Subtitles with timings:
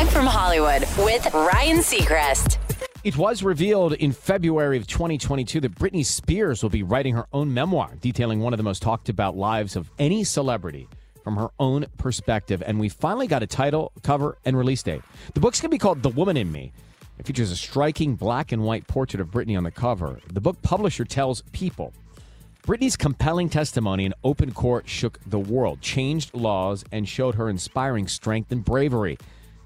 [0.00, 2.56] Direct from Hollywood with Ryan Seacrest.
[3.04, 7.52] It was revealed in February of 2022 that Britney Spears will be writing her own
[7.52, 10.88] memoir detailing one of the most talked about lives of any celebrity
[11.22, 12.62] from her own perspective.
[12.64, 15.02] And we finally got a title, cover, and release date.
[15.34, 16.72] The book's going to be called The Woman in Me.
[17.18, 20.18] It features a striking black and white portrait of Britney on the cover.
[20.32, 21.92] The book publisher tells people
[22.62, 28.08] Britney's compelling testimony in open court shook the world, changed laws, and showed her inspiring
[28.08, 29.18] strength and bravery.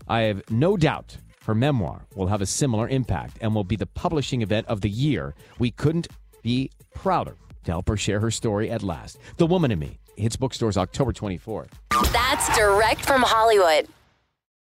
[0.08, 1.16] I have no doubt
[1.46, 4.90] her memoir will have a similar impact and will be the publishing event of the
[4.90, 5.34] year.
[5.58, 6.08] We couldn't
[6.42, 9.18] be prouder to help her share her story at last.
[9.36, 11.70] The Woman in Me hits bookstores October 24th.
[12.12, 13.88] That's direct from Hollywood.